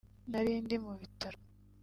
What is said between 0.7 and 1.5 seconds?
mu bitaro